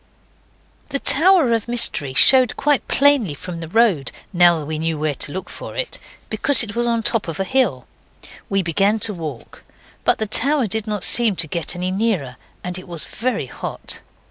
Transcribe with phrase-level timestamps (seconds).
[0.89, 5.13] The Tower of Mystery showed quite plainly from the road, now that we knew where
[5.13, 7.85] to look for it, because it was on the top of a hill.
[8.49, 9.63] We began to walk.
[10.03, 12.37] But the tower did not seem to get any nearer.
[12.63, 13.99] And it was very hot.